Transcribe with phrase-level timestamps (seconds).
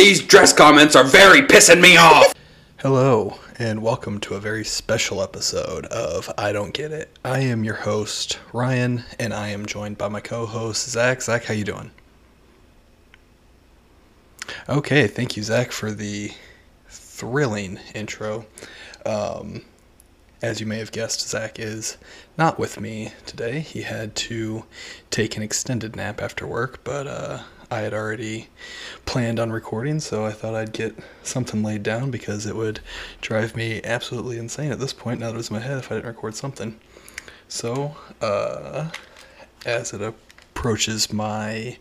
[0.00, 2.32] These dress comments are very pissing me off.
[2.78, 7.18] Hello, and welcome to a very special episode of I Don't Get It.
[7.22, 11.20] I am your host, Ryan, and I am joined by my co-host, Zach.
[11.20, 11.90] Zach, how you doing?
[14.70, 16.32] Okay, thank you, Zach, for the
[16.88, 18.46] thrilling intro.
[19.04, 19.66] Um,
[20.40, 21.98] as you may have guessed, Zach is
[22.38, 23.60] not with me today.
[23.60, 24.64] He had to
[25.10, 27.40] take an extended nap after work, but uh,
[27.72, 28.48] I had already
[29.06, 32.80] planned on recording, so I thought I'd get something laid down because it would
[33.20, 35.96] drive me absolutely insane at this point now that it's in my head if I
[35.96, 36.80] didn't record something.
[37.46, 38.90] So, uh,
[39.64, 41.76] as it approaches my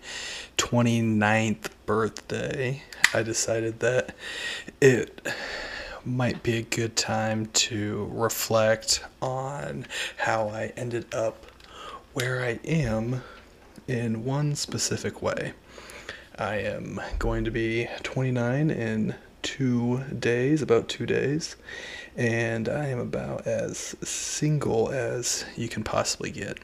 [0.57, 2.83] 29th birthday,
[3.13, 4.15] I decided that
[4.79, 5.27] it
[6.05, 11.45] might be a good time to reflect on how I ended up
[12.13, 13.23] where I am
[13.87, 15.53] in one specific way.
[16.39, 21.57] I am going to be 29 in two days, about two days,
[22.15, 26.57] and I am about as single as you can possibly get.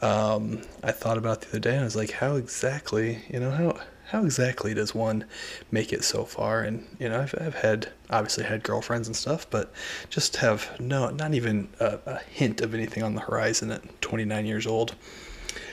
[0.00, 3.50] Um, I thought about the other day and I was like, how exactly, you know,
[3.50, 5.26] how how exactly does one
[5.70, 6.62] make it so far?
[6.62, 9.70] And you know, I've, I've had obviously had girlfriends and stuff, but
[10.08, 14.46] just have no, not even a, a hint of anything on the horizon at 29
[14.46, 14.94] years old.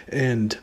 [0.10, 0.58] And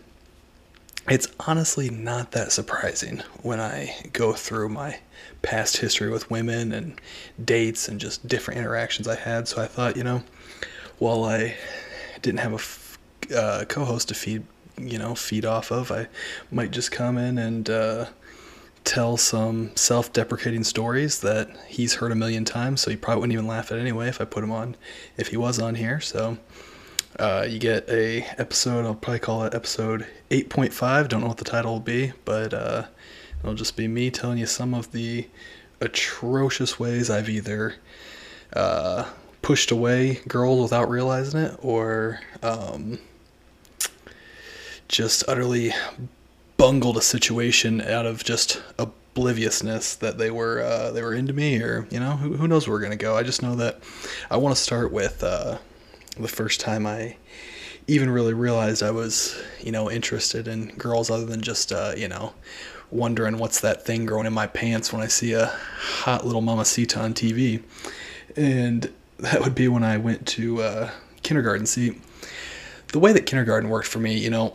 [1.09, 5.01] it's honestly not that surprising when I go through my
[5.43, 7.01] past history with women and
[7.45, 9.49] dates and just different interactions I had.
[9.49, 10.23] So I thought, you know,
[10.99, 11.57] while I
[12.21, 12.99] didn't have a f-
[13.35, 14.45] uh, co-host to feed,
[14.79, 16.07] you know, feed off of, I
[16.51, 18.07] might just come in and uh,
[18.85, 22.81] tell some self-deprecating stories that he's heard a million times.
[22.81, 24.77] So he probably wouldn't even laugh at anyway if I put him on,
[25.17, 26.01] if he was on here.
[26.01, 26.39] So
[27.19, 28.85] uh, you get a episode.
[28.85, 31.09] I'll probably call it episode 8.5.
[31.09, 32.87] Don't know what the title will be, but uh,
[33.41, 35.29] it'll just be me telling you some of the
[35.81, 37.75] atrocious ways I've either
[38.55, 39.11] uh,
[39.43, 42.99] pushed away girls without realizing it, or um,
[44.89, 45.73] just utterly
[46.57, 51.61] bungled a situation out of just obliviousness that they were uh, they were into me,
[51.61, 53.17] or you know who, who knows where we're gonna go.
[53.17, 53.81] I just know that
[54.31, 55.59] I want to start with uh,
[56.19, 57.17] the first time I
[57.87, 62.09] even really realized I was, you know, interested in girls other than just, uh, you
[62.09, 62.33] know,
[62.91, 67.01] wondering what's that thing growing in my pants when I see a hot little mamacita
[67.01, 67.63] on TV.
[68.37, 70.91] And that would be when I went to uh,
[71.23, 71.67] kindergarten.
[71.67, 71.99] See,
[72.89, 74.55] the way that kindergarten worked for me, you know,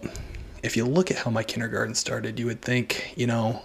[0.64, 3.62] if you look at how my kindergarten started, you would think, you know,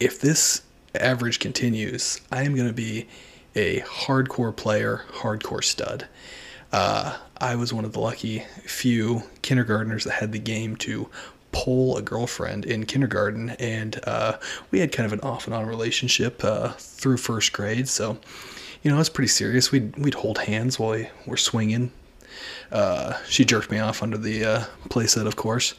[0.00, 0.62] if this
[0.94, 3.08] average continues, I am going to be
[3.54, 6.06] a hardcore player, hardcore stud.
[6.72, 11.08] Uh, I was one of the lucky few kindergartners that had the game to
[11.52, 14.38] pull a girlfriend in kindergarten, and uh,
[14.70, 17.88] we had kind of an off and on relationship uh, through first grade.
[17.88, 18.18] So,
[18.82, 19.70] you know, it was pretty serious.
[19.70, 21.92] We'd we'd hold hands while we were swinging.
[22.70, 25.74] Uh, she jerked me off under the uh, playset, of course.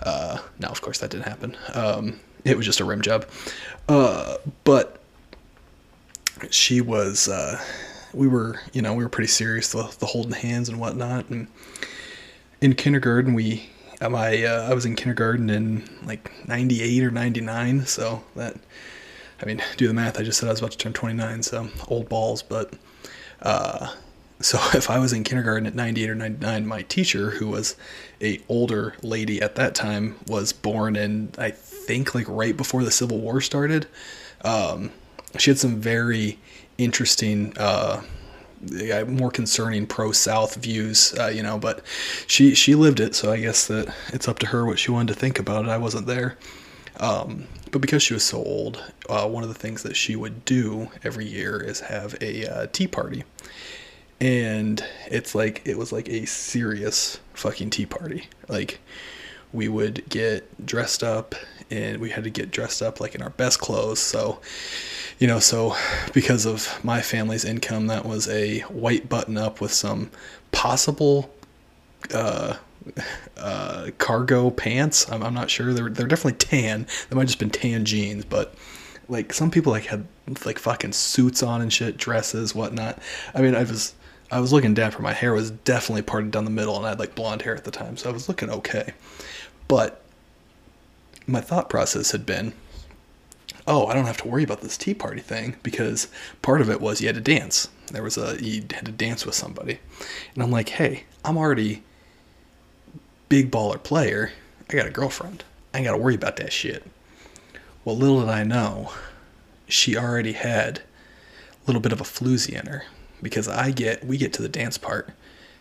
[0.00, 1.56] Uh, now, of course, that didn't happen.
[1.74, 3.26] Um, it was just a rim job,
[4.64, 5.00] but
[6.50, 7.28] she was
[8.12, 11.28] we were, you know, we were pretty serious, the, the holding hands and whatnot.
[11.28, 11.48] And
[12.60, 13.68] in kindergarten, we,
[14.00, 17.86] my, uh, I was in kindergarten in like 98 or 99.
[17.86, 18.56] So that,
[19.42, 20.18] I mean, do the math.
[20.18, 22.42] I just said I was about to turn 29, so old balls.
[22.42, 22.74] But,
[23.42, 23.94] uh,
[24.40, 27.76] so if I was in kindergarten at 98 or 99, my teacher, who was
[28.20, 32.90] a older lady at that time, was born in, I think, like right before the
[32.90, 33.86] Civil War started.
[34.42, 34.92] Um,
[35.38, 36.38] she had some very
[36.78, 38.02] interesting, uh,
[39.06, 41.58] more concerning pro South views, uh, you know.
[41.58, 41.82] But
[42.26, 45.12] she she lived it, so I guess that it's up to her what she wanted
[45.12, 45.68] to think about it.
[45.68, 46.38] I wasn't there.
[47.00, 50.44] Um, but because she was so old, uh, one of the things that she would
[50.44, 53.24] do every year is have a uh, tea party.
[54.20, 58.28] And it's like, it was like a serious fucking tea party.
[58.48, 58.80] Like,
[59.52, 61.34] we would get dressed up
[61.70, 64.00] and we had to get dressed up like in our best clothes.
[64.00, 64.40] So,
[65.18, 65.76] you know, so
[66.12, 70.10] because of my family's income, that was a white button up with some
[70.52, 71.30] possible
[72.14, 72.56] uh,
[73.36, 75.10] uh, cargo pants.
[75.10, 75.72] I'm, I'm not sure.
[75.72, 76.86] They're they're definitely tan.
[77.08, 78.54] They might just been tan jeans, but
[79.08, 80.06] like some people like had
[80.44, 82.98] like fucking suits on and shit, dresses, whatnot.
[83.34, 83.94] I mean, I was
[84.30, 85.02] I was looking dapper.
[85.02, 87.64] My hair was definitely parted down the middle, and I had like blonde hair at
[87.64, 88.92] the time, so I was looking okay.
[89.68, 90.02] But
[91.26, 92.54] my thought process had been,
[93.66, 96.08] oh, I don't have to worry about this tea party thing because
[96.40, 97.68] part of it was you had to dance.
[97.92, 99.78] There was a you had to dance with somebody,
[100.34, 101.82] and I'm like, hey, I'm already
[103.28, 104.32] big baller player.
[104.68, 105.44] I got a girlfriend.
[105.72, 106.84] I ain't got to worry about that shit.
[107.84, 108.92] Well, little did I know,
[109.66, 112.84] she already had a little bit of a floozy in her
[113.22, 115.10] because I get we get to the dance part.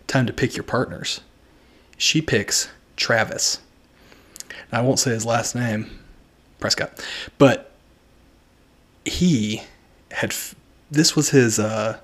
[0.08, 1.22] Time to pick your partners.
[1.98, 3.60] She picks Travis.
[4.72, 5.90] I won't say his last name,
[6.60, 7.04] Prescott,
[7.38, 7.72] but
[9.06, 9.62] he
[10.12, 10.34] had
[10.92, 12.00] this was his uh,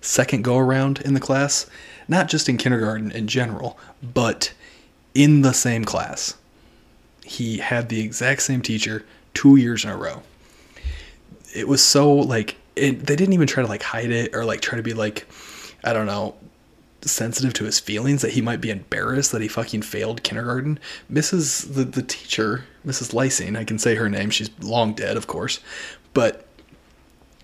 [0.00, 1.66] second go around in the class,
[2.06, 4.52] not just in kindergarten in general, but
[5.14, 6.34] in the same class.
[7.24, 9.04] He had the exact same teacher
[9.34, 10.22] two years in a row.
[11.54, 14.60] It was so like it, they didn't even try to like hide it or like
[14.60, 15.26] try to be like
[15.84, 16.34] I don't know
[17.02, 20.78] sensitive to his feelings that he might be embarrassed that he fucking failed kindergarten.
[21.12, 21.74] Mrs.
[21.74, 23.12] the the teacher, Mrs.
[23.12, 24.30] Lysing, I can say her name.
[24.30, 25.60] She's long dead, of course,
[26.14, 26.46] but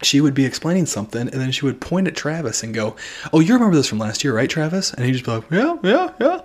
[0.03, 2.97] she would be explaining something and then she would point at Travis and go,
[3.33, 5.77] "Oh, you remember this from last year, right, Travis?" And he'd just be like, "Yeah,
[5.83, 6.41] yeah, yeah."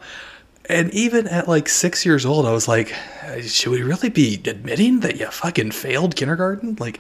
[0.66, 2.94] And even at like six years old, I was like,
[3.42, 7.00] "Should we really be admitting that you fucking failed kindergarten?" Like,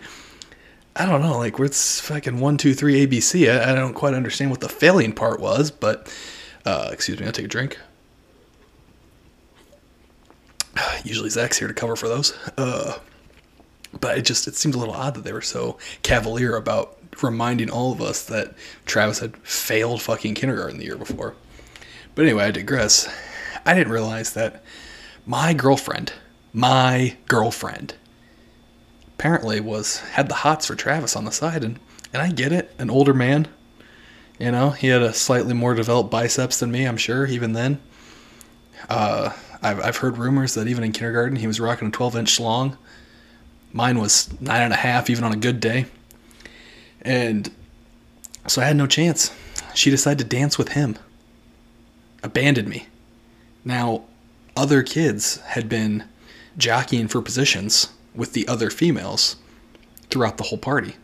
[0.99, 1.37] I don't know.
[1.37, 3.49] Like, it's fucking one, two, three, ABC.
[3.49, 6.13] I, I don't quite understand what the failing part was, but
[6.65, 7.79] uh, excuse me, I'll take a drink.
[11.05, 12.37] Usually Zach's here to cover for those.
[12.57, 12.99] Uh,
[13.99, 17.69] but it just it seemed a little odd that they were so cavalier about reminding
[17.69, 18.53] all of us that
[18.85, 21.33] Travis had failed fucking kindergarten the year before.
[22.13, 23.07] But anyway, I digress.
[23.65, 24.63] I didn't realize that
[25.25, 26.13] my girlfriend,
[26.53, 27.95] my girlfriend,
[29.19, 31.77] apparently was had the hots for Travis on the side, and
[32.13, 33.49] and I get it, an older man.
[34.39, 37.81] You know, he had a slightly more developed biceps than me, I'm sure, even then.
[38.87, 42.39] Uh, I've, I've heard rumors that even in kindergarten he was rocking a 12 inch
[42.39, 42.77] long.
[43.73, 45.85] Mine was nine and a half, even on a good day.
[47.01, 47.51] And
[48.47, 49.35] so I had no chance.
[49.75, 50.97] She decided to dance with him,
[52.23, 52.87] abandoned me.
[53.65, 54.03] Now,
[54.55, 56.05] other kids had been
[56.57, 59.37] jockeying for positions with the other females
[60.09, 60.95] throughout the whole party.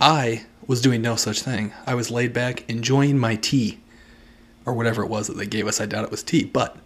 [0.00, 1.72] I was doing no such thing.
[1.86, 3.80] I was laid back enjoying my tea
[4.64, 5.80] or whatever it was that they gave us.
[5.80, 6.76] I doubt it was tea, but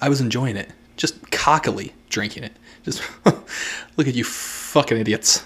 [0.00, 2.52] I was enjoying it, just cockily drinking it.
[2.84, 3.02] Just
[3.96, 5.44] look at you fucking idiots.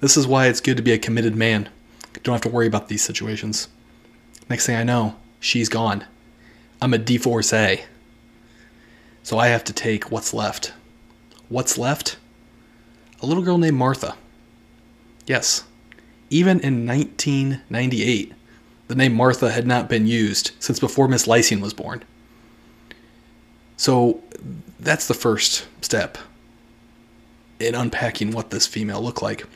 [0.00, 1.68] This is why it's good to be a committed man.
[2.22, 3.68] Don't have to worry about these situations.
[4.48, 6.04] Next thing I know, she's gone.
[6.80, 7.82] I'm a divorcee.
[9.22, 10.72] So I have to take what's left.
[11.48, 12.16] What's left?
[13.22, 14.16] A little girl named Martha.
[15.26, 15.64] Yes.
[16.30, 18.32] Even in 1998,
[18.88, 22.02] the name Martha had not been used since before Miss Lysing was born.
[23.76, 24.22] So
[24.78, 26.18] that's the first step
[27.58, 29.46] in unpacking what this female looked like.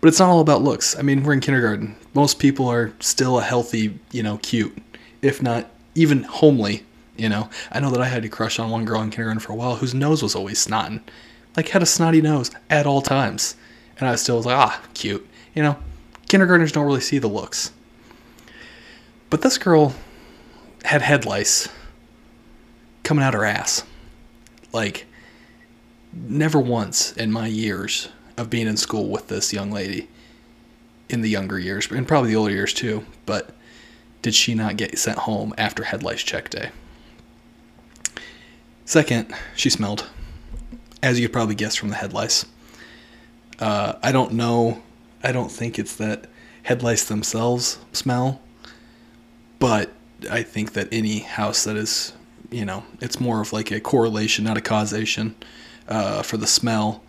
[0.00, 0.98] But it's not all about looks.
[0.98, 1.96] I mean, we're in kindergarten.
[2.14, 4.76] Most people are still a healthy, you know, cute,
[5.22, 6.84] if not even homely,
[7.16, 7.48] you know.
[7.70, 9.76] I know that I had a crush on one girl in kindergarten for a while
[9.76, 11.02] whose nose was always snotting.
[11.56, 13.56] Like, had a snotty nose at all times.
[13.98, 15.26] And I still was like, ah, cute.
[15.54, 15.76] You know,
[16.28, 17.72] kindergartners don't really see the looks.
[19.30, 19.94] But this girl
[20.84, 21.68] had head lice
[23.02, 23.84] coming out her ass.
[24.72, 25.06] Like,
[26.12, 30.08] never once in my years of being in school with this young lady,
[31.08, 33.54] in the younger years, and probably the older years too, but
[34.22, 36.70] did she not get sent home after head lice check day.
[38.84, 40.08] Second, she smelled,
[41.02, 42.46] as you could probably guess from the head lice.
[43.58, 44.82] Uh, I don't know,
[45.22, 46.26] I don't think it's that
[46.62, 48.40] head lice themselves smell,
[49.58, 49.92] but
[50.30, 52.12] I think that any house that is,
[52.50, 55.34] you know, it's more of like a correlation, not a causation
[55.88, 57.02] uh, for the smell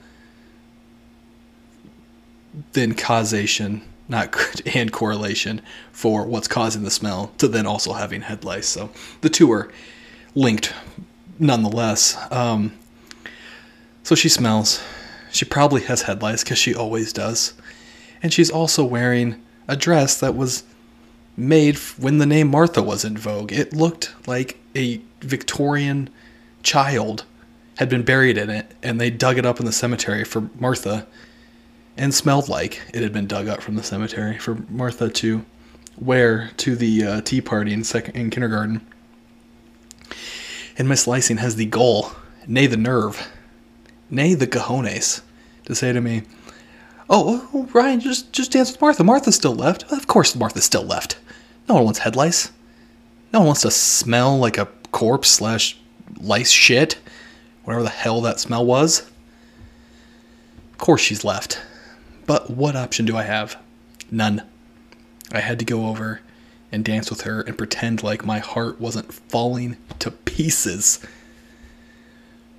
[2.74, 4.36] than causation, not
[4.76, 8.68] and correlation for what's causing the smell to then also having head lice.
[8.68, 8.90] So
[9.22, 9.72] the two are
[10.36, 10.74] linked
[11.40, 12.18] nonetheless.
[12.32, 12.74] Um,
[14.04, 14.82] so she smells.
[15.32, 17.54] She probably has head lice because she always does.
[18.22, 20.64] And she's also wearing a dress that was
[21.36, 23.52] made when the name Martha was in vogue.
[23.52, 26.10] It looked like a Victorian
[26.62, 27.26] child
[27.78, 31.08] had been buried in it, and they dug it up in the cemetery for Martha,
[31.98, 35.44] and smelled like it had been dug up from the cemetery for Martha to
[35.98, 38.86] wear to the uh, tea party in second in kindergarten.
[40.78, 42.12] And Miss Lysing has the goal,
[42.48, 43.28] nay the nerve,
[44.13, 45.22] nay the cojones,
[45.65, 46.24] to say to me,
[47.10, 49.03] oh, "Oh, oh, Ryan, just just dance with Martha.
[49.03, 49.84] Martha's still left.
[49.91, 51.17] Of course, Martha's still left.
[51.67, 52.51] No one wants head lice.
[53.32, 55.77] No one wants to smell like a corpse slash
[56.20, 56.98] lice shit."
[57.63, 59.01] whatever the hell that smell was.
[60.72, 61.62] Of course she's left.
[62.25, 63.58] But what option do I have?
[64.12, 64.43] None.
[65.32, 66.22] I had to go over
[66.72, 71.00] and dance with her and pretend like my heart wasn't falling to pieces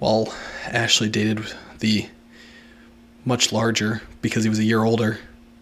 [0.04, 0.34] while
[0.66, 1.42] Ashley dated
[1.78, 2.06] the
[3.24, 5.18] much larger because he was a year older,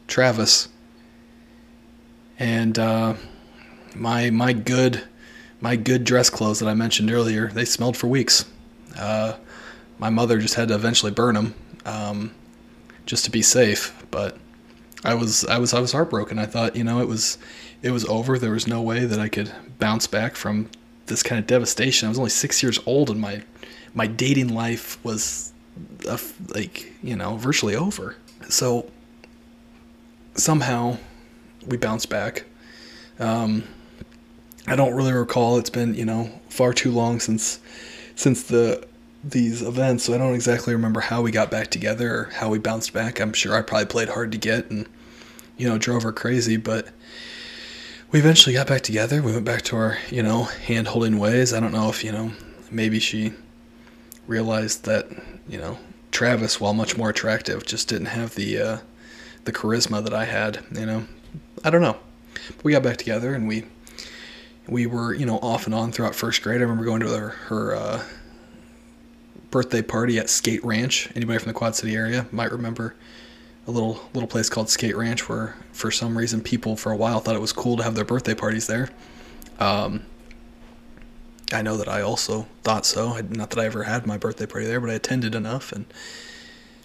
[0.08, 0.68] Travis.
[2.40, 3.14] And uh,
[3.94, 5.04] my my good
[5.60, 8.44] my good dress clothes that I mentioned earlier, they smelled for weeks.
[8.98, 9.34] Uh,
[9.98, 12.34] my mother just had to eventually burn them, um,
[13.06, 13.94] just to be safe.
[14.10, 14.38] But
[15.04, 16.40] I was I was I was heartbroken.
[16.40, 17.38] I thought you know it was
[17.80, 18.40] it was over.
[18.40, 20.68] There was no way that I could bounce back from
[21.06, 22.06] this kind of devastation.
[22.06, 23.44] I was only six years old, and my
[23.94, 25.52] my dating life was
[26.08, 26.18] uh,
[26.48, 28.16] like you know virtually over.
[28.48, 28.90] So
[30.34, 30.98] somehow
[31.66, 32.44] we bounced back.
[33.18, 33.64] Um,
[34.66, 35.58] I don't really recall.
[35.58, 37.60] It's been you know far too long since
[38.14, 38.86] since the
[39.24, 42.58] these events, so I don't exactly remember how we got back together or how we
[42.58, 43.20] bounced back.
[43.20, 44.86] I'm sure I probably played hard to get and
[45.56, 46.88] you know drove her crazy, but
[48.10, 49.22] we eventually got back together.
[49.22, 51.52] We went back to our you know hand holding ways.
[51.52, 52.32] I don't know if you know
[52.70, 53.32] maybe she
[54.26, 55.08] realized that
[55.48, 55.78] you know
[56.10, 58.78] Travis, while much more attractive, just didn't have the uh,
[59.44, 60.64] the charisma that I had.
[60.72, 61.06] You know,
[61.64, 61.96] I don't know.
[62.56, 63.64] But we got back together and we
[64.68, 66.60] we were you know off and on throughout first grade.
[66.60, 68.02] I remember going to her, her uh,
[69.50, 71.08] birthday party at Skate Ranch.
[71.14, 72.94] Anybody from the Quad City area might remember
[73.66, 77.20] a little little place called Skate Ranch where for some reason people for a while
[77.20, 78.88] thought it was cool to have their birthday parties there.
[79.58, 80.04] Um,
[81.52, 83.18] I know that I also thought so.
[83.30, 85.72] Not that I ever had my birthday party there, but I attended enough.
[85.72, 85.86] And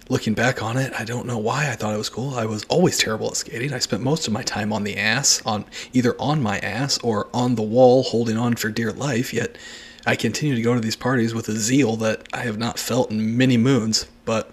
[0.09, 2.35] looking back on it, I don't know why I thought it was cool.
[2.35, 3.73] I was always terrible at skating.
[3.73, 7.27] I spent most of my time on the ass, on either on my ass or
[7.33, 9.33] on the wall, holding on for dear life.
[9.33, 9.57] Yet
[10.05, 13.11] I continue to go to these parties with a zeal that I have not felt
[13.11, 14.05] in many moons.
[14.25, 14.51] But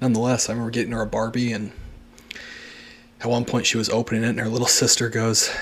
[0.00, 1.72] nonetheless, I remember getting her a Barbie, and
[3.20, 5.54] at one point she was opening it, and her little sister goes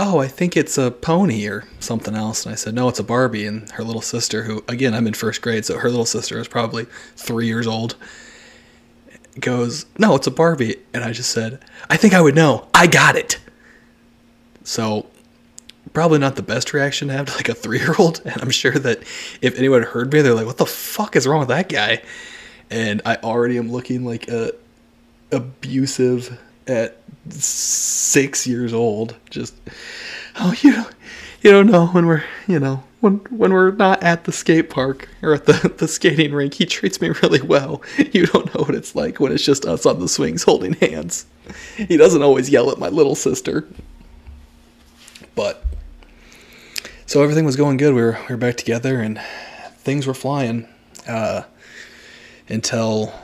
[0.00, 2.46] oh, I think it's a pony or something else.
[2.46, 3.46] And I said, no, it's a Barbie.
[3.46, 6.46] And her little sister, who, again, I'm in first grade, so her little sister is
[6.46, 6.86] probably
[7.16, 7.96] three years old,
[9.40, 10.76] goes, no, it's a Barbie.
[10.94, 11.58] And I just said,
[11.90, 12.68] I think I would know.
[12.72, 13.40] I got it.
[14.62, 15.06] So,
[15.92, 18.22] probably not the best reaction to have to like a three year old.
[18.24, 19.00] And I'm sure that
[19.42, 22.02] if anyone heard me, they're like, what the fuck is wrong with that guy?
[22.70, 24.52] And I already am looking like a
[25.32, 26.38] abusive
[26.68, 26.98] at
[27.30, 29.16] six years old.
[29.30, 29.54] Just
[30.38, 30.84] oh, you
[31.42, 35.08] you don't know when we're you know when when we're not at the skate park
[35.22, 36.54] or at the the skating rink.
[36.54, 37.82] He treats me really well.
[38.12, 41.26] You don't know what it's like when it's just us on the swings holding hands.
[41.76, 43.66] He doesn't always yell at my little sister,
[45.34, 45.64] but
[47.06, 47.94] so everything was going good.
[47.94, 49.20] We were we were back together and
[49.78, 50.68] things were flying
[51.06, 51.42] uh,
[52.48, 53.14] until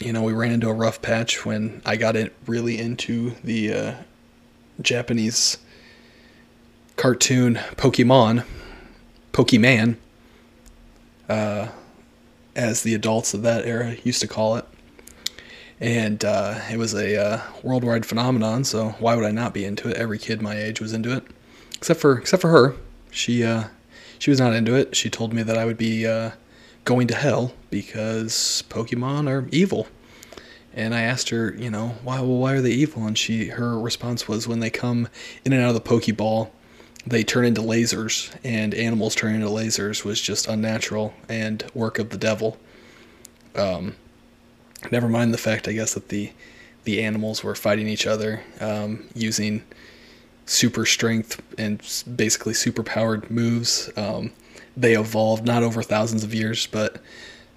[0.00, 3.72] you know, we ran into a rough patch when I got it really into the
[3.72, 3.94] uh,
[4.80, 5.58] Japanese
[6.96, 8.44] cartoon Pokemon,
[9.32, 9.96] Pokemon,
[11.28, 11.68] uh,
[12.54, 14.64] as the adults of that era used to call it.
[15.80, 19.88] And uh, it was a uh, worldwide phenomenon, so why would I not be into
[19.88, 19.96] it?
[19.96, 21.24] Every kid my age was into it,
[21.74, 22.74] except for except for her.
[23.12, 23.64] She uh,
[24.18, 24.96] she was not into it.
[24.96, 26.32] She told me that I would be uh,
[26.88, 29.86] going to hell because Pokemon are evil.
[30.72, 33.06] And I asked her, you know, why well, why are they evil?
[33.06, 35.06] And she her response was when they come
[35.44, 36.48] in and out of the Pokeball,
[37.06, 42.08] they turn into lasers, and animals turning into lasers was just unnatural and work of
[42.08, 42.56] the devil.
[43.54, 43.94] Um,
[44.90, 46.32] never mind the fact, I guess, that the
[46.84, 49.62] the animals were fighting each other um, using
[50.46, 51.82] super strength and
[52.16, 53.90] basically super powered moves.
[53.94, 54.32] Um,
[54.78, 57.00] they evolved not over thousands of years, but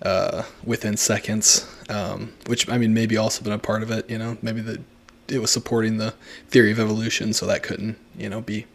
[0.02, 1.68] uh, within seconds.
[1.90, 4.10] Um, which I mean, maybe also been a part of it.
[4.10, 4.82] You know, maybe that
[5.28, 6.14] it was supporting the
[6.50, 8.66] theory of evolution, so that couldn't you know be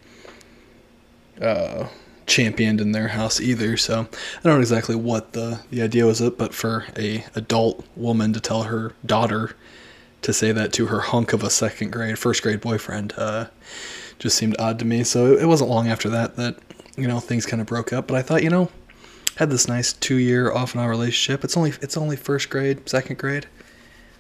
[1.40, 1.88] uh,
[2.26, 3.76] championed in their house either.
[3.76, 7.84] So I don't know exactly what the the idea was, it, but for a adult
[7.96, 9.56] woman to tell her daughter
[10.22, 13.46] to say that to her hunk of a second grade, first grade boyfriend, uh,
[14.18, 15.04] just seemed odd to me.
[15.04, 16.58] So it wasn't long after that that
[16.96, 18.06] you know things kind of broke up.
[18.06, 18.70] But I thought, you know,
[19.36, 21.44] had this nice two year off and on relationship.
[21.44, 23.46] It's only it's only first grade, second grade.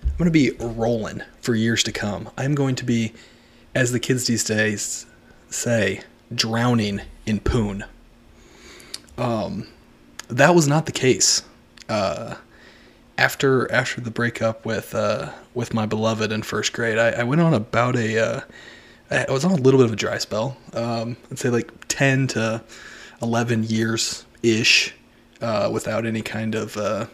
[0.02, 2.30] I'm gonna be rolling for years to come.
[2.36, 3.12] I'm going to be,
[3.74, 5.06] as the kids these days
[5.50, 6.02] say,
[6.34, 7.84] drowning in poon.
[9.18, 9.66] Um,
[10.28, 11.42] that was not the case.
[11.88, 12.36] Uh,
[13.18, 17.40] after after the breakup with uh, with my beloved in first grade, I, I went
[17.40, 18.40] on about a uh,
[19.10, 20.56] I was on a little bit of a dry spell.
[20.72, 22.62] Um, I'd say like ten to
[23.22, 24.94] eleven years ish
[25.40, 27.06] uh, without any kind of uh,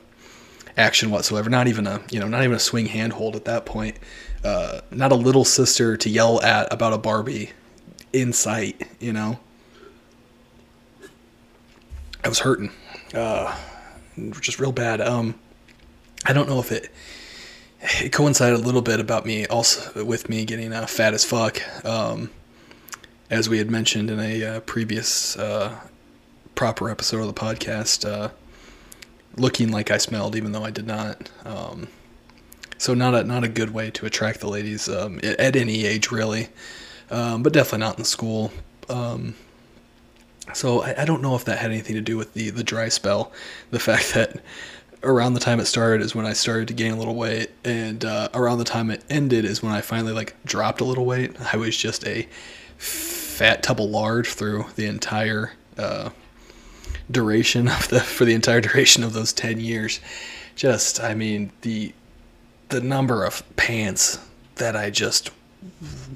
[0.76, 1.50] action whatsoever.
[1.50, 3.98] Not even a you know not even a swing handhold at that point.
[4.42, 7.50] Uh, not a little sister to yell at about a Barbie
[8.12, 8.82] in sight.
[8.98, 9.38] You know,
[12.24, 12.70] I was hurting,
[13.14, 13.56] uh,
[14.40, 15.00] just real bad.
[15.00, 15.38] Um,
[16.24, 16.90] I don't know if it
[17.82, 21.60] it coincided a little bit about me also with me getting uh, fat as fuck,
[21.84, 22.30] um,
[23.30, 25.76] as we had mentioned in a uh, previous uh,
[26.54, 28.30] proper episode of the podcast, uh,
[29.36, 31.30] looking like I smelled even though I did not.
[31.44, 31.88] Um,
[32.78, 36.10] so not a not a good way to attract the ladies um, at any age
[36.10, 36.48] really,
[37.10, 38.52] um, but definitely not in school.
[38.88, 39.34] Um,
[40.52, 42.88] so I, I don't know if that had anything to do with the the dry
[42.88, 43.32] spell,
[43.70, 44.40] the fact that
[45.04, 48.04] around the time it started is when I started to gain a little weight, and
[48.04, 51.36] uh, around the time it ended is when I finally like dropped a little weight.
[51.52, 52.28] I was just a
[52.78, 56.10] fat tub of lard through the entire uh,
[57.10, 60.00] duration of the for the entire duration of those ten years.
[60.54, 61.92] Just, I mean, the
[62.68, 64.18] the number of pants
[64.56, 65.30] that I just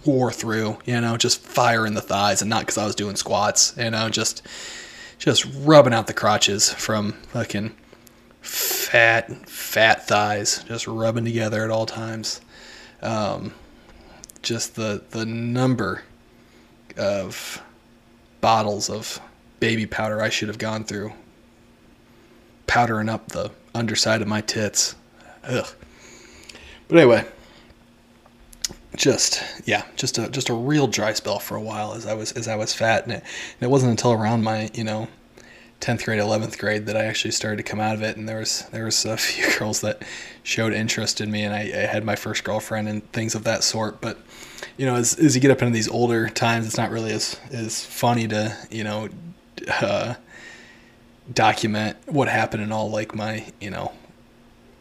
[0.04, 3.16] wore through, you know, just fire in the thighs, and not because I was doing
[3.16, 4.46] squats, you know, just
[5.18, 7.74] just rubbing out the crotches from fucking
[8.86, 12.40] fat, fat thighs, just rubbing together at all times.
[13.02, 13.52] Um,
[14.42, 16.02] just the the number
[16.96, 17.62] of
[18.40, 19.20] bottles of
[19.58, 21.12] baby powder I should have gone through,
[22.66, 24.94] powdering up the underside of my tits.
[25.44, 25.66] Ugh.
[26.88, 27.24] But anyway,
[28.94, 32.30] just yeah, just a just a real dry spell for a while as I was
[32.32, 33.24] as I was fat, and it,
[33.60, 35.08] and it wasn't until around my you know
[35.80, 38.38] 10th grade 11th grade that i actually started to come out of it and there
[38.38, 40.02] was there was a few girls that
[40.42, 43.62] showed interest in me and i, I had my first girlfriend and things of that
[43.62, 44.00] sort.
[44.00, 44.18] But
[44.76, 47.38] you know as, as you get up into these older times it's not really as
[47.50, 49.08] as funny to you know
[49.80, 50.14] uh,
[51.32, 53.92] document what happened in all like my you know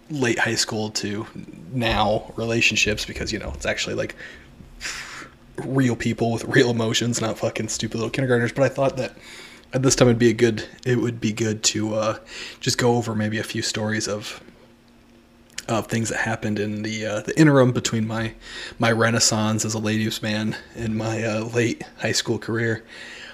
[0.10, 1.26] late high school to
[1.72, 4.16] now relationships because you know it's actually like
[5.58, 8.52] real people with real emotions not fucking stupid little kindergartners.
[8.52, 9.16] But i thought that
[9.76, 12.18] at this time it'd be a good it would be good to uh,
[12.62, 14.42] just go over maybe a few stories of
[15.68, 18.34] of things that happened in the uh, the interim between my
[18.80, 22.86] my renaissance as a ladies man and my uh, late high school career,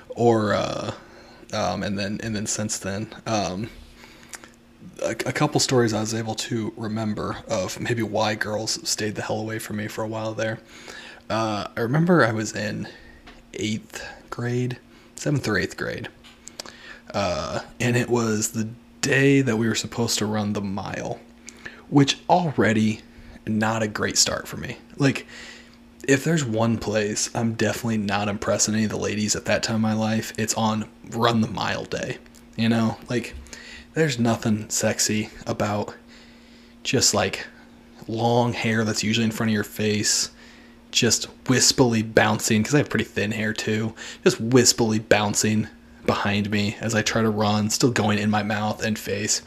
[0.09, 0.91] or uh,
[1.53, 3.07] um, and then and then since then.
[3.27, 3.69] Um,
[5.03, 9.23] a, a couple stories I was able to remember of maybe why girls stayed the
[9.23, 10.59] hell away from me for a while there.
[11.29, 12.87] Uh, I remember I was in
[13.53, 14.77] eighth grade,
[15.15, 16.09] seventh or eighth grade,
[17.13, 18.69] uh, and it was the
[19.01, 21.19] day that we were supposed to run the mile,
[21.89, 23.01] which already
[23.45, 24.77] not a great start for me.
[24.97, 25.25] Like,
[26.07, 29.77] if there's one place I'm definitely not impressing any of the ladies at that time
[29.77, 32.17] in my life, it's on run the mile day.
[32.55, 33.35] You know, like
[33.93, 35.93] there's nothing sexy about
[36.83, 37.47] just like
[38.07, 40.31] long hair that's usually in front of your face,
[40.91, 43.93] just wispily bouncing because I have pretty thin hair too,
[44.23, 45.67] just wispily bouncing
[46.05, 49.41] behind me as I try to run, still going in my mouth and face.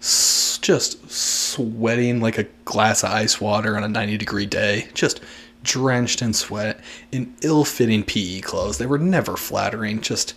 [0.00, 5.20] S- just sweating like a glass of ice water on a 90 degree day, just
[5.62, 6.80] drenched in sweat,
[7.12, 8.78] in ill fitting PE clothes.
[8.78, 10.34] They were never flattering, just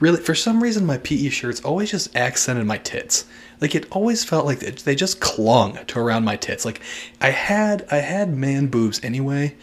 [0.00, 3.26] really, for some reason, my PE shirts always just accented my tits.
[3.60, 6.64] Like it always felt like they just clung to around my tits.
[6.64, 6.80] Like
[7.20, 9.54] I had I had man boobs anyway,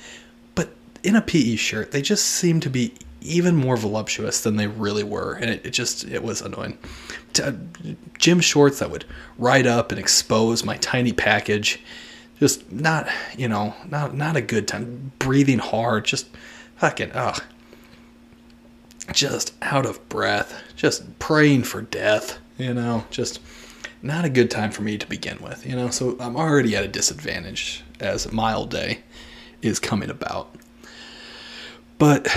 [0.56, 0.70] but
[1.04, 5.04] in a PE shirt, they just seemed to be even more voluptuous than they really
[5.04, 6.78] were, and it, it just it was annoying.
[7.42, 7.54] Uh,
[8.20, 9.06] gym shorts that would
[9.38, 11.80] ride up and expose my tiny package,
[12.40, 13.08] just not
[13.38, 15.12] you know not not a good time.
[15.20, 16.28] Breathing hard, just
[16.78, 17.42] fucking ugh.
[19.12, 23.42] Just out of breath, just praying for death, you know, just
[24.02, 25.90] not a good time for me to begin with, you know.
[25.90, 29.00] So I'm already at a disadvantage as mile day
[29.62, 30.56] is coming about.
[32.04, 32.28] But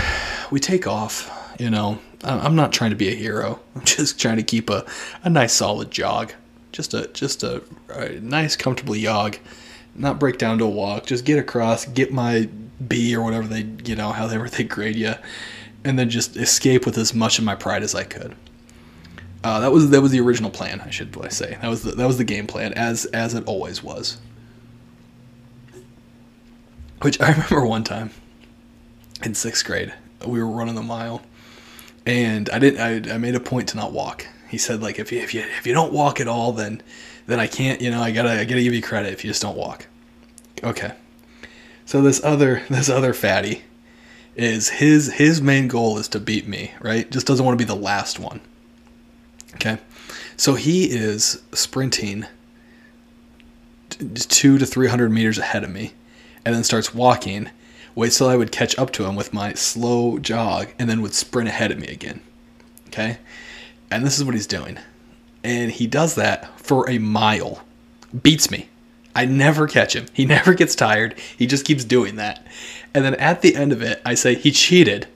[0.52, 1.98] we take off, you know.
[2.22, 3.58] I'm not trying to be a hero.
[3.74, 4.86] I'm just trying to keep a,
[5.24, 6.32] a nice solid jog.
[6.70, 9.38] Just a just a, a nice comfortable jog.
[9.96, 11.06] Not break down to a walk.
[11.06, 12.48] Just get across, get my
[12.86, 15.14] B or whatever they you know, however they grade you,
[15.82, 18.36] and then just escape with as much of my pride as I could.
[19.42, 21.58] Uh, that was that was the original plan, I should say.
[21.60, 24.18] That was the, that was the game plan, as as it always was.
[27.02, 28.12] Which I remember one time
[29.22, 29.92] in sixth grade.
[30.24, 31.22] We were running the mile,
[32.04, 33.10] and I didn't.
[33.10, 34.26] I, I made a point to not walk.
[34.48, 36.82] He said, like, if you if you if you don't walk at all, then
[37.26, 37.80] then I can't.
[37.80, 39.86] You know, I gotta I gotta give you credit if you just don't walk.
[40.62, 40.92] Okay.
[41.84, 43.64] So this other this other fatty
[44.34, 47.10] is his his main goal is to beat me, right?
[47.10, 48.40] Just doesn't want to be the last one.
[49.54, 49.78] Okay.
[50.36, 52.26] So he is sprinting
[53.88, 55.94] two to three hundred meters ahead of me,
[56.44, 57.50] and then starts walking
[57.96, 61.14] wait till I would catch up to him with my slow jog, and then would
[61.14, 62.20] sprint ahead of me again.
[62.88, 63.18] Okay?
[63.90, 64.78] And this is what he's doing.
[65.42, 67.64] And he does that for a mile.
[68.22, 68.68] beats me.
[69.14, 70.06] I never catch him.
[70.12, 71.18] He never gets tired.
[71.36, 72.46] He just keeps doing that.
[72.94, 75.08] And then at the end of it, I say he cheated.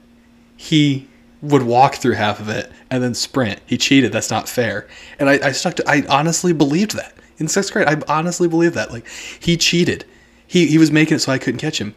[0.57, 1.07] He
[1.41, 3.61] would walk through half of it and then sprint.
[3.65, 4.11] He cheated.
[4.11, 4.87] That's not fair.
[5.19, 5.89] And I, I stuck to.
[5.89, 7.87] I honestly believed that in sixth grade.
[7.87, 8.91] I honestly believed that.
[8.91, 9.07] Like
[9.39, 10.05] he cheated.
[10.45, 11.95] He he was making it so I couldn't catch him.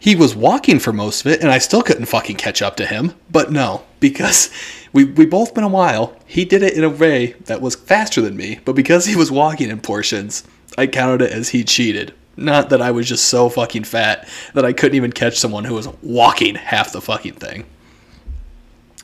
[0.00, 2.86] He was walking for most of it, and I still couldn't fucking catch up to
[2.86, 3.14] him.
[3.30, 4.50] But no, because
[4.92, 6.16] we we both been a while.
[6.26, 9.30] He did it in a way that was faster than me, but because he was
[9.30, 10.42] walking in portions,
[10.78, 12.14] I counted it as he cheated.
[12.36, 15.74] Not that I was just so fucking fat that I couldn't even catch someone who
[15.74, 17.66] was walking half the fucking thing.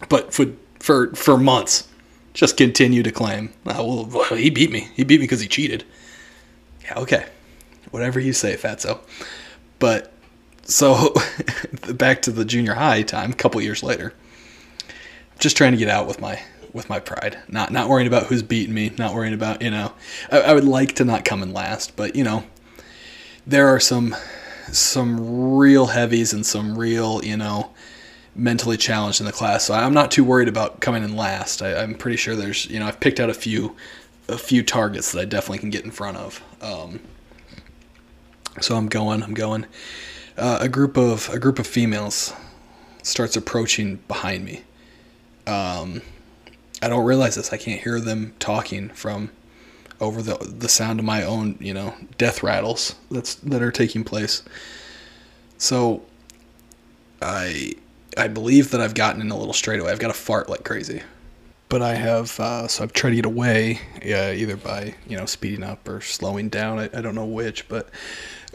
[0.08, 0.46] But for
[0.80, 1.88] for for months,
[2.32, 4.88] just continue to claim, oh, well, he beat me.
[4.94, 5.84] He beat me because he cheated.
[6.84, 7.26] Yeah, okay,
[7.90, 9.00] whatever you say, Fatso.
[9.78, 10.12] But
[10.66, 11.14] so
[11.94, 14.12] back to the junior high time, a couple years later.
[15.38, 16.40] Just trying to get out with my
[16.72, 17.38] with my pride.
[17.48, 18.92] Not not worrying about who's beating me.
[18.98, 19.92] Not worrying about you know.
[20.30, 22.44] I, I would like to not come in last, but you know,
[23.46, 24.14] there are some
[24.72, 27.72] some real heavies and some real you know
[28.34, 29.64] mentally challenged in the class.
[29.64, 31.62] So I'm not too worried about coming in last.
[31.62, 33.76] I, am pretty sure there's you know I've picked out a few
[34.28, 36.42] a few targets that I definitely can get in front of.
[36.60, 37.00] Um,
[38.60, 39.22] so I'm going.
[39.22, 39.66] I'm going.
[40.36, 42.32] Uh, a group of a group of females
[43.02, 44.62] starts approaching behind me.
[45.46, 46.02] Um,
[46.82, 47.52] I don't realize this.
[47.52, 49.30] I can't hear them talking from
[50.00, 54.04] over the the sound of my own, you know, death rattles that's that are taking
[54.04, 54.42] place.
[55.56, 56.02] So
[57.22, 57.74] I
[58.16, 59.90] I believe that I've gotten in a little straightaway.
[59.90, 61.02] I've got to fart like crazy.
[61.68, 65.26] But I have, uh, so I've tried to get away, uh, either by, you know,
[65.26, 66.78] speeding up or slowing down.
[66.78, 67.88] I, I don't know which, but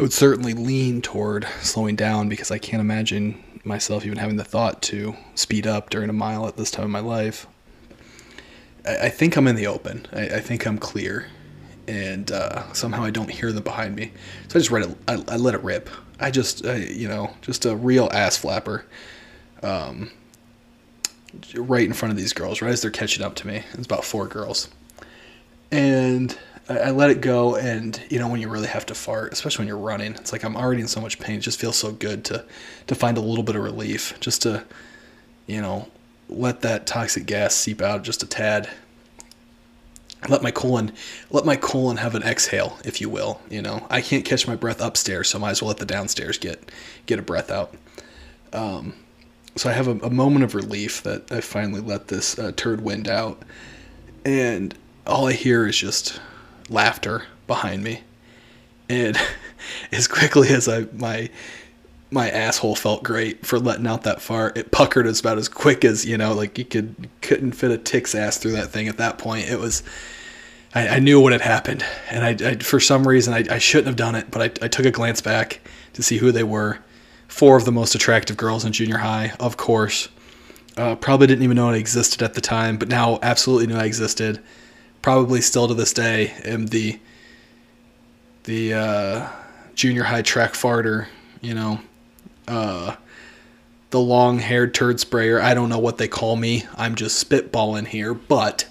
[0.02, 4.44] I would certainly lean toward slowing down because I can't imagine myself even having the
[4.44, 7.46] thought to speed up during a mile at this time of my life.
[8.84, 10.08] I, I think I'm in the open.
[10.12, 11.28] I, I think I'm clear.
[11.88, 14.12] And uh, somehow I don't hear them behind me.
[14.48, 15.88] So I just read it, I, I let it rip.
[16.20, 18.86] I just, you know, just a real ass flapper.
[19.62, 20.10] Um,
[21.54, 23.62] right in front of these girls, right as they're catching up to me.
[23.74, 24.68] It's about four girls.
[25.70, 26.36] And
[26.80, 29.68] I, let it go, and you know, when you really have to fart, especially when
[29.68, 31.38] you're running, it's like I'm already in so much pain.
[31.38, 32.46] It just feels so good to,
[32.88, 34.64] to find a little bit of relief, just to,
[35.48, 35.88] you know,
[36.30, 38.70] let that toxic gas seep out just a tad.
[40.30, 40.92] Let my colon,
[41.32, 43.42] let my colon have an exhale, if you will.
[43.50, 45.86] You know, I can't catch my breath upstairs, so I might as well let the
[45.86, 46.72] downstairs get,
[47.08, 47.74] get a breath out.
[48.54, 48.94] Um,
[49.56, 52.82] so I have a, a, moment of relief that I finally let this uh, turd
[52.82, 53.42] wind out,
[54.24, 54.76] and
[55.08, 56.20] all I hear is just
[56.72, 58.02] laughter behind me,
[58.90, 59.18] and
[59.92, 61.30] as quickly as I my
[62.10, 65.86] my asshole felt great for letting out that fart, it puckered as about as quick
[65.86, 68.98] as you know, like you could couldn't fit a tick's ass through that thing at
[68.98, 69.50] that point.
[69.50, 69.84] It was.
[70.74, 73.88] I, I knew what had happened, and I, I for some reason I, I shouldn't
[73.88, 75.60] have done it, but I, I took a glance back
[75.94, 76.80] to see who they were
[77.32, 80.10] four of the most attractive girls in junior high, of course.
[80.78, 83.86] Uh, probably didn't even know it existed at the time, but now absolutely knew I
[83.86, 84.42] existed.
[85.02, 87.00] Probably still to this day am the
[88.44, 89.30] the uh,
[89.76, 91.08] junior high track farter,
[91.42, 91.80] you know,
[92.48, 92.96] uh,
[93.92, 95.40] the long haired turd sprayer.
[95.40, 96.66] I don't know what they call me.
[96.76, 98.68] I'm just spitballing here, but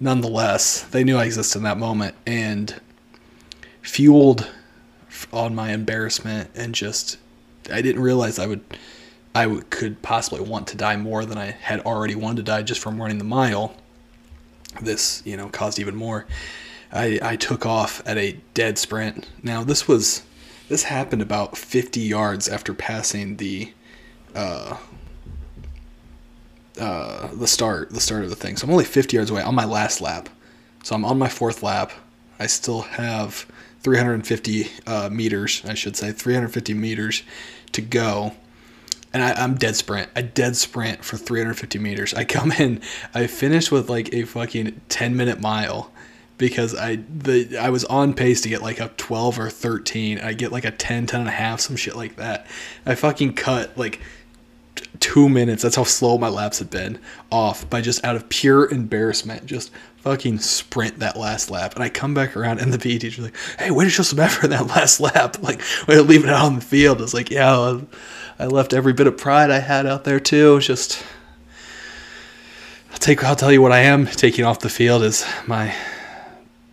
[0.00, 2.80] nonetheless, they knew I existed in that moment and
[3.82, 4.50] fueled
[5.32, 7.18] on my embarrassment and just
[7.72, 8.62] I didn't realize I would
[9.34, 12.62] I would, could possibly want to die more than I had already wanted to die
[12.62, 13.74] just from running the mile.
[14.80, 16.26] This, you know, caused even more.
[16.92, 19.28] I, I took off at a dead sprint.
[19.42, 20.22] Now this was
[20.68, 23.72] this happened about 50 yards after passing the
[24.34, 24.76] uh,
[26.78, 28.56] uh, the start the start of the thing.
[28.56, 30.28] So I'm only 50 yards away on my last lap.
[30.82, 31.92] So I'm on my fourth lap.
[32.38, 33.46] I still have
[33.82, 37.22] 350 uh, meters, I should say, 350 meters
[37.72, 38.32] to go.
[39.12, 40.08] And I, am dead sprint.
[40.14, 42.14] I dead sprint for 350 meters.
[42.14, 42.80] I come in,
[43.12, 45.90] I finish with like a fucking 10 minute mile
[46.38, 50.20] because I the I was on pace to get like a 12 or 13.
[50.20, 52.46] I get like a 10, 10 and a half, some shit like that.
[52.86, 54.00] I fucking cut like
[55.00, 55.62] two minutes.
[55.62, 57.00] That's how slow my laps had been
[57.32, 59.46] off by just out of pure embarrassment.
[59.46, 61.74] Just fucking sprint that last lap.
[61.74, 64.18] And I come back around and the PE teacher's like, hey, way to show some
[64.18, 65.38] effort in that last lap.
[65.42, 67.00] Like, way to leave it out on the field.
[67.00, 67.80] It's like, yeah,
[68.38, 70.60] I left every bit of pride I had out there too.
[70.60, 71.02] Just,
[72.92, 75.74] I'll take, I'll tell you what I am taking off the field is my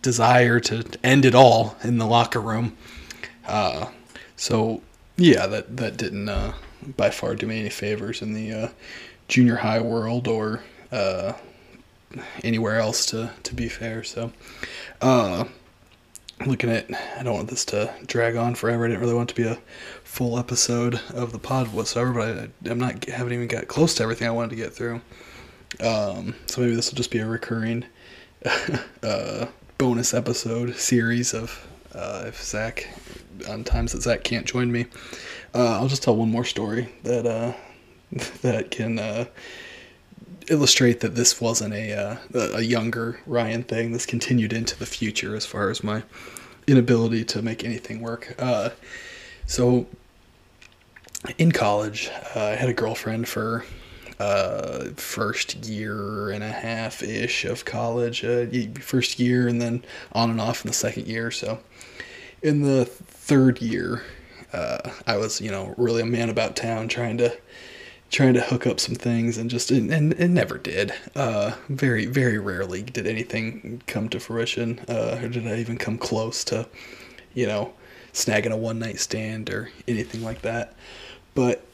[0.02, 2.76] desire to end it all in the locker room.
[3.46, 3.86] Uh,
[4.36, 4.82] so
[5.16, 6.52] yeah, that, that didn't, uh,
[6.96, 8.68] by far do me any favors in the, uh,
[9.28, 11.34] junior high world or, uh,
[12.42, 14.02] anywhere else to to be fair.
[14.02, 14.32] So,
[15.00, 15.44] uh,
[16.46, 16.86] looking at
[17.18, 18.84] I don't want this to drag on forever.
[18.84, 19.58] I didn't really want it to be a
[20.04, 24.02] full episode of the pod whatsoever, but I, I'm not haven't even got close to
[24.02, 25.00] everything I wanted to get through.
[25.80, 27.84] Um, so maybe this will just be a recurring
[29.02, 29.46] uh,
[29.76, 32.88] bonus episode series of uh, if Zach
[33.48, 34.86] on times that Zach can't join me.
[35.54, 37.52] Uh, I'll just tell one more story that uh,
[38.42, 39.26] that can uh,
[40.48, 42.16] illustrate that this wasn't a uh,
[42.54, 43.92] a younger Ryan thing.
[43.92, 46.02] This continued into the future as far as my
[46.66, 48.34] inability to make anything work.
[48.38, 48.70] Uh,
[49.46, 49.86] so
[51.38, 53.64] in college, uh, I had a girlfriend for
[54.20, 58.24] uh, first year and a half ish of college.
[58.24, 58.46] Uh,
[58.80, 61.30] first year and then on and off in the second year.
[61.30, 61.58] So
[62.42, 64.02] in the third year,
[64.52, 67.36] uh, I was you know really a man about town trying to
[68.10, 70.92] trying to hook up some things and just and, and it never did.
[71.14, 75.98] Uh, very very rarely did anything come to fruition uh, or did i even come
[75.98, 76.66] close to
[77.34, 77.72] you know
[78.12, 80.74] snagging a one night stand or anything like that.
[81.34, 81.64] But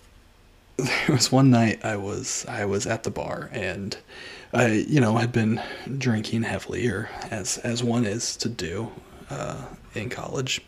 [0.76, 3.96] there was one night i was i was at the bar and
[4.52, 5.62] i you know had been
[5.98, 8.90] drinking heavily or as as one is to do
[9.30, 10.60] uh, in college.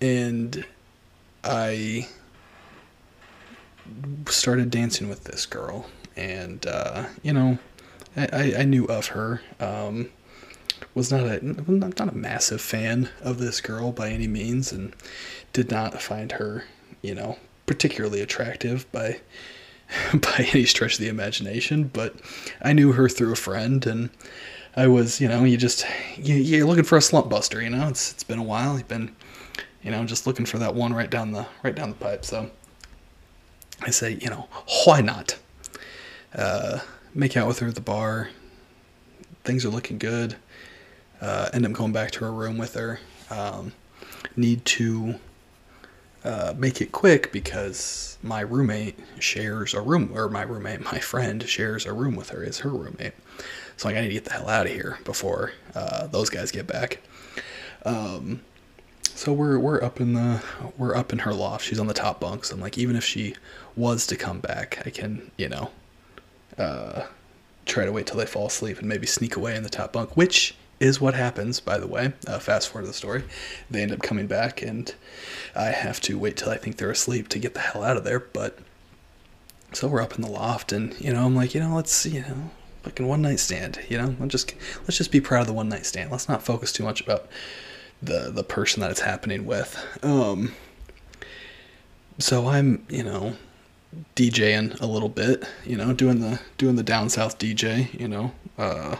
[0.00, 0.64] And
[1.46, 2.08] i
[4.28, 7.58] started dancing with this girl, and uh, you know,
[8.16, 9.42] I, I knew of her.
[9.60, 10.10] Um,
[10.94, 14.94] was not a not a massive fan of this girl by any means, and
[15.52, 16.64] did not find her,
[17.02, 19.20] you know, particularly attractive by
[20.14, 21.84] by any stretch of the imagination.
[21.92, 22.16] But
[22.62, 24.10] I knew her through a friend, and
[24.74, 27.62] I was, you know, you just you, you're looking for a slump buster.
[27.62, 28.76] You know, it's it's been a while.
[28.76, 29.14] You've been,
[29.86, 32.24] you know, I'm just looking for that one right down the right down the pipe.
[32.24, 32.50] So
[33.80, 34.48] I say, you know,
[34.84, 35.38] why not?
[36.34, 36.80] Uh,
[37.14, 38.30] make out with her at the bar.
[39.44, 40.34] Things are looking good.
[41.20, 42.98] Uh, end up going back to her room with her.
[43.30, 43.74] Um,
[44.36, 45.14] need to
[46.24, 51.48] uh, make it quick because my roommate shares a room, or my roommate, my friend
[51.48, 53.14] shares a room with her, is her roommate.
[53.76, 56.66] So I need to get the hell out of here before uh, those guys get
[56.66, 56.98] back.
[57.84, 58.40] Um,
[59.16, 60.42] so we're we're up in the
[60.76, 61.64] we're up in her loft.
[61.64, 62.44] She's on the top bunk.
[62.44, 63.34] So I'm like, even if she
[63.74, 65.70] was to come back, I can you know,
[66.58, 67.06] uh,
[67.64, 70.16] try to wait till they fall asleep and maybe sneak away in the top bunk,
[70.16, 71.60] which is what happens.
[71.60, 73.24] By the way, uh, fast forward to the story,
[73.70, 74.94] they end up coming back, and
[75.54, 78.04] I have to wait till I think they're asleep to get the hell out of
[78.04, 78.20] there.
[78.20, 78.58] But
[79.72, 82.20] so we're up in the loft, and you know, I'm like, you know, let's you
[82.20, 82.50] know,
[82.82, 83.80] fucking one night stand.
[83.88, 86.10] You know, let's just let's just be proud of the one night stand.
[86.10, 87.26] Let's not focus too much about
[88.02, 89.78] the the person that it's happening with.
[90.02, 90.52] Um,
[92.18, 93.36] so I'm, you know,
[94.14, 98.32] DJing a little bit, you know, doing the doing the down south DJ, you know,
[98.58, 98.96] uh,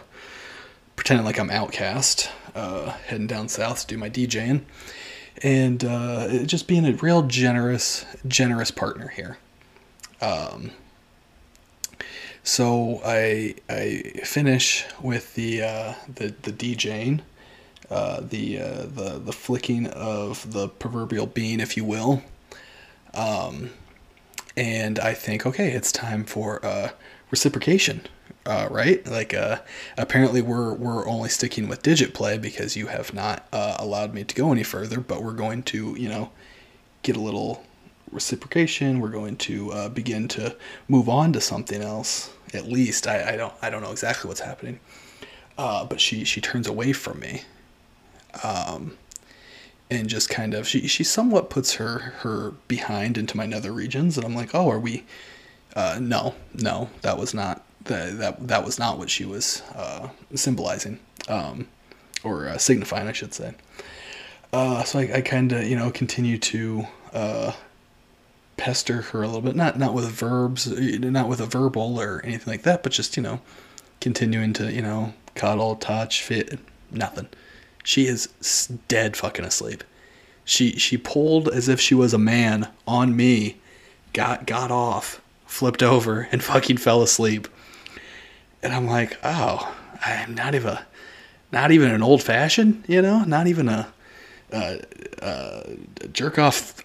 [0.95, 4.61] pretending like I'm OutKast, uh, heading down south to do my DJing,
[5.43, 9.37] and uh, just being a real generous generous partner here.
[10.21, 10.71] Um,
[12.43, 17.21] so I I finish with the uh, the the DJing
[17.89, 22.21] uh, the uh, the the flicking of the proverbial bean, if you will.
[23.13, 23.71] Um,
[24.57, 26.89] and I think, okay, it's time for uh,
[27.31, 28.01] reciprocation,
[28.45, 29.05] uh, right?
[29.07, 29.59] Like, uh,
[29.97, 34.25] apparently we're we're only sticking with digit play because you have not uh, allowed me
[34.25, 34.99] to go any further.
[34.99, 36.31] But we're going to, you know,
[37.03, 37.63] get a little
[38.11, 38.99] reciprocation.
[38.99, 40.57] We're going to begin to
[40.89, 42.33] move on to something else.
[42.53, 44.81] At least I, I don't I don't know exactly what's happening.
[45.55, 47.43] But she she turns away from me
[48.43, 48.97] um,
[49.89, 54.17] and just kind of she she somewhat puts her her behind into my nether regions,
[54.17, 55.05] and I'm like, oh, are we?
[55.75, 60.09] Uh, no, no, that was not that that that was not what she was uh,
[60.35, 61.67] symbolizing, um,
[62.23, 63.53] or uh, signifying, I should say.
[64.53, 67.53] Uh, so I, I kind of you know continue to uh,
[68.57, 72.51] pester her a little bit, not not with verbs, not with a verbal or anything
[72.51, 73.39] like that, but just you know
[74.01, 76.59] continuing to you know cuddle, touch, fit,
[76.91, 77.27] nothing.
[77.87, 78.27] She is
[78.89, 79.81] dead fucking asleep.
[80.43, 83.61] She she pulled as if she was a man on me,
[84.11, 87.47] got got off, flipped over, and fucking fell asleep.
[88.61, 89.73] And I'm like, oh,
[90.05, 90.77] I'm not even,
[91.53, 93.87] not even an old fashioned, you know, not even a,
[94.51, 94.81] a,
[95.21, 96.83] a jerk off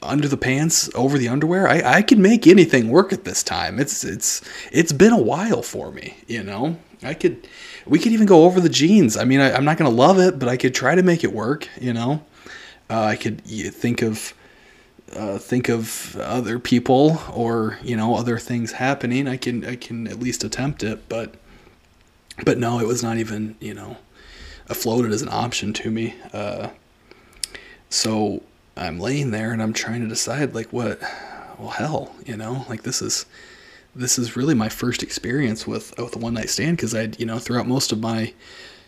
[0.00, 1.68] under the pants over the underwear.
[1.68, 3.78] I, I can make anything work at this time.
[3.78, 4.40] It's it's
[4.72, 6.78] it's been a while for me, you know.
[7.02, 7.46] I could
[7.86, 9.16] we could even go over the jeans.
[9.16, 11.24] I mean, I, am not going to love it, but I could try to make
[11.24, 11.68] it work.
[11.80, 12.24] You know,
[12.90, 14.34] uh, I could think of
[15.14, 19.28] uh, think of other people or you know other things happening.
[19.28, 21.34] I can I can at least attempt it, but
[22.44, 23.96] but no, it was not even you know
[24.68, 26.14] floated as an option to me.
[26.32, 26.70] Uh,
[27.90, 28.42] so
[28.76, 31.00] I'm laying there and I'm trying to decide like what,
[31.58, 33.26] well hell, you know, like this is
[33.94, 37.26] this is really my first experience with with a one night stand because I'd you
[37.26, 38.32] know throughout most of my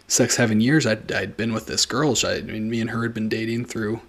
[0.09, 2.15] sex having years I'd I'd been with this girl.
[2.15, 4.01] She, I mean, me and her had been dating through.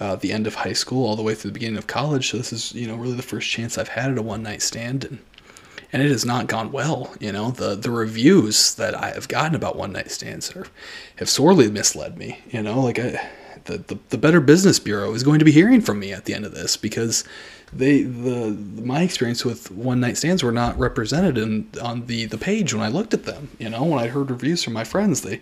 [0.00, 2.36] Uh, the end of high school all the way through the beginning of college so
[2.36, 5.04] this is you know really the first chance i've had at a one night stand
[5.04, 5.20] and
[5.94, 7.14] and it has not gone well.
[7.20, 10.66] You know, the the reviews that I have gotten about one night stands are,
[11.16, 12.40] have sorely misled me.
[12.50, 13.30] You know, like I,
[13.64, 16.34] the, the the Better Business Bureau is going to be hearing from me at the
[16.34, 17.24] end of this because
[17.72, 18.50] they the
[18.82, 22.82] my experience with one night stands were not represented in on the the page when
[22.82, 23.50] I looked at them.
[23.58, 25.40] You know, when I heard reviews from my friends, they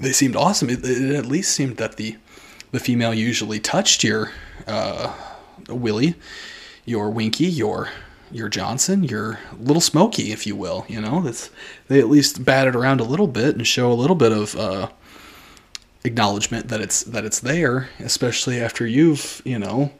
[0.00, 0.70] they seemed awesome.
[0.70, 2.16] It, it at least seemed that the
[2.72, 4.32] the female usually touched your
[4.66, 5.14] uh,
[5.68, 6.14] willy,
[6.84, 7.90] your winky, your
[8.32, 10.84] your Johnson, your little Smoky, if you will.
[10.88, 11.50] You know, that's
[11.88, 14.56] they at least bat it around a little bit and show a little bit of
[14.56, 14.88] uh,
[16.04, 19.92] acknowledgement that it's that it's there, especially after you've you know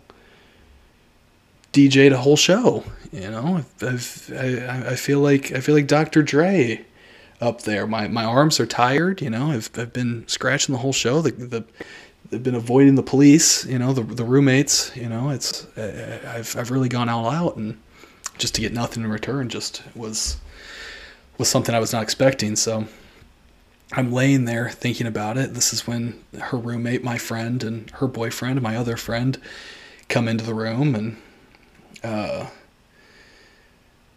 [1.73, 2.85] DJ'd a whole show.
[3.13, 6.23] You know, I've, I I feel like I feel like Dr.
[6.23, 6.85] Dre
[7.41, 7.87] up there.
[7.87, 9.21] My my arms are tired.
[9.21, 11.21] You know, I've I've been scratching the whole show.
[11.21, 11.65] The the
[12.31, 13.65] they've been avoiding the police.
[13.67, 14.95] You know, the the roommates.
[14.97, 17.79] You know, it's I've I've really gone all out and
[18.39, 20.39] just to get nothing in return just was
[21.39, 22.57] was something I was not expecting.
[22.57, 22.87] So
[23.93, 25.55] I'm laying there thinking about it.
[25.55, 29.39] This is when her roommate, my friend, and her boyfriend, my other friend,
[30.09, 31.17] come into the room, and
[32.03, 32.49] uh,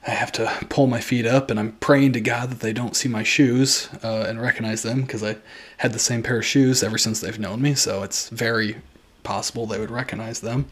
[0.06, 2.96] I have to pull my feet up, and I'm praying to God that they don't
[2.96, 5.38] see my shoes uh, and recognize them because I
[5.78, 7.76] had the same pair of shoes ever since they've known me.
[7.76, 8.78] So it's very
[9.24, 10.68] possible they would recognize them.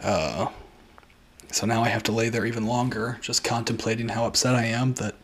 [0.00, 0.48] Uh,
[1.50, 4.94] so now I have to lay there even longer, just contemplating how upset I am
[4.94, 5.14] that,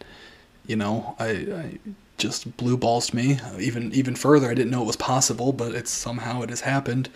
[0.66, 1.78] you know, I, I
[2.16, 4.50] just blue balls to me even even further.
[4.50, 7.08] I didn't know it was possible, but it's somehow it has happened.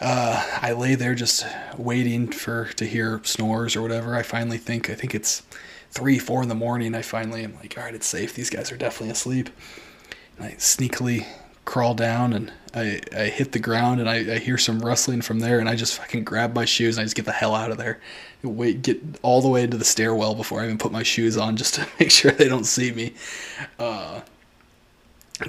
[0.00, 1.44] Uh, I lay there just
[1.76, 4.14] waiting for to hear snores or whatever.
[4.14, 5.42] I finally think I think it's
[5.90, 6.94] three, four in the morning.
[6.94, 8.34] I finally am like, all right, it's safe.
[8.34, 9.50] These guys are definitely asleep.
[10.36, 11.26] And I sneakily
[11.68, 15.40] crawl down and I, I hit the ground and I, I hear some rustling from
[15.40, 17.70] there and I just fucking grab my shoes and I just get the hell out
[17.70, 18.00] of there.
[18.42, 21.58] Wait, get all the way into the stairwell before I even put my shoes on
[21.58, 23.12] just to make sure they don't see me.
[23.78, 24.22] Uh,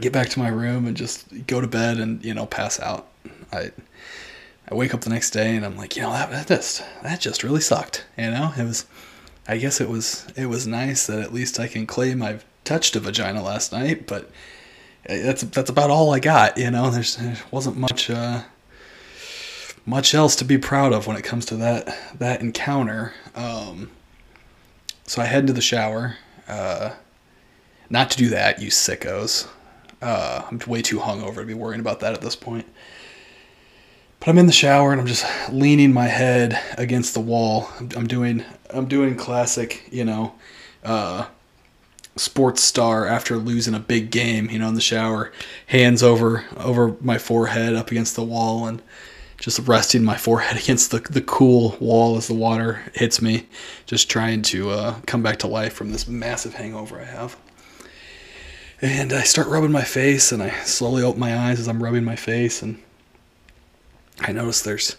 [0.02, 3.08] get back to my room and just go to bed and you know pass out.
[3.54, 3.72] I
[4.70, 7.22] I wake up the next day and I'm like, you know, that, that just that
[7.22, 8.06] just really sucked.
[8.18, 8.86] You know, it was.
[9.48, 12.98] I guess it was it was nice that at least I can claim I've touched
[12.98, 14.30] a vagina last night, but
[15.06, 16.58] that's that's about all I got.
[16.58, 18.44] You know, There's, there wasn't much uh,
[19.86, 23.14] much else to be proud of when it comes to that that encounter.
[23.36, 23.92] Um,
[25.06, 26.18] so I head to the shower.
[26.48, 26.92] Uh,
[27.90, 29.48] not to do that, you sickos.
[30.02, 32.68] Uh, I'm way too hungover to be worrying about that at this point.
[34.20, 37.70] But I'm in the shower and I'm just leaning my head against the wall.
[37.80, 40.36] I'm, I'm doing I'm doing classic, you know,
[40.84, 41.26] uh,
[42.20, 45.32] sports star after losing a big game, you know, in the shower,
[45.68, 48.82] hands over over my forehead up against the wall and
[49.38, 53.48] just resting my forehead against the, the cool wall as the water hits me,
[53.86, 57.38] just trying to uh, come back to life from this massive hangover I have.
[58.82, 62.06] And I start rubbing my face, and I slowly open my eyes as I'm rubbing
[62.06, 62.82] my face, and
[64.22, 64.96] I notice there's,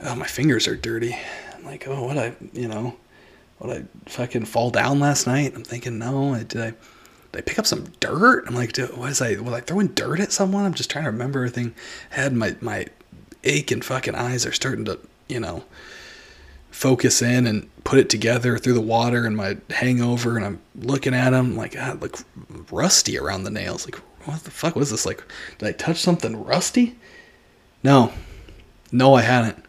[0.00, 1.14] oh, my fingers are dirty.
[1.54, 2.96] I'm like, oh, what I, you know,
[3.62, 5.52] what I fucking fall down last night?
[5.54, 6.70] I'm thinking, no, I, did I,
[7.30, 8.44] did I pick up some dirt?
[8.46, 10.64] I'm like, was I, was I throwing dirt at someone?
[10.64, 11.72] I'm just trying to remember everything.
[12.10, 12.86] I had my, my
[13.44, 14.98] aching fucking eyes are starting to,
[15.28, 15.62] you know,
[16.72, 21.14] focus in and put it together through the water and my hangover and I'm looking
[21.14, 22.18] at them like God, look
[22.72, 23.84] rusty around the nails.
[23.84, 25.06] Like what the fuck was this?
[25.06, 25.22] Like
[25.58, 26.96] did I touch something rusty?
[27.84, 28.12] No.
[28.90, 29.64] No, I hadn't.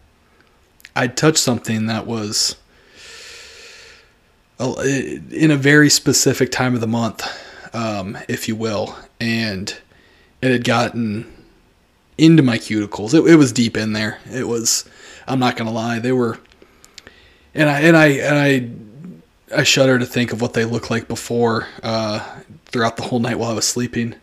[0.95, 2.55] I touched something that was
[5.31, 7.25] in a very specific time of the month,
[7.73, 9.75] um, if you will, and
[10.41, 11.31] it had gotten
[12.17, 13.13] into my cuticles.
[13.13, 14.19] It, it was deep in there.
[14.31, 14.85] It was.
[15.27, 15.99] I'm not gonna lie.
[15.99, 16.39] They were.
[17.55, 18.37] And I and I and
[19.53, 22.19] I I shudder to think of what they looked like before, uh,
[22.65, 24.15] throughout the whole night while I was sleeping.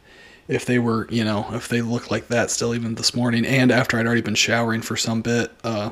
[0.49, 3.71] If they were, you know, if they looked like that still even this morning, and
[3.71, 5.91] after I'd already been showering for some bit, uh,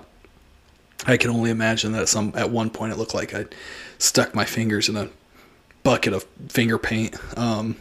[1.07, 3.47] I can only imagine that at some at one point it looked like I
[3.99, 5.09] stuck my fingers in a
[5.83, 7.17] bucket of finger paint.
[7.37, 7.77] Um,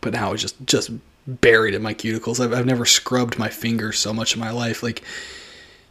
[0.00, 0.90] but now it's just just
[1.26, 2.44] buried in my cuticles.
[2.44, 4.82] I've, I've never scrubbed my fingers so much in my life.
[4.82, 5.02] Like,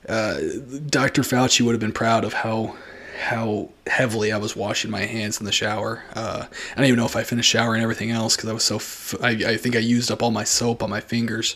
[0.08, 0.39] uh,
[0.88, 1.24] Dr.
[1.24, 2.76] Fauci would have been proud of how
[3.20, 6.04] how heavily I was washing my hands in the shower.
[6.16, 8.64] Uh, I don't even know if I finished showering and everything else because I was
[8.64, 8.76] so.
[8.78, 11.56] F- I, I think I used up all my soap on my fingers.